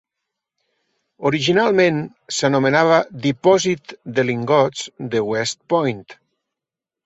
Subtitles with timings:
[1.29, 1.99] Originalment
[2.39, 6.05] s'anomenava Dipòsit de Lingots de West Point.